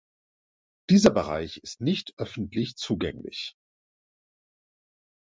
Dieser 0.89 1.11
Bereich 1.11 1.57
ist 1.57 1.79
nicht 1.79 2.15
öffentlich 2.17 2.75
zugänglich. 2.75 3.55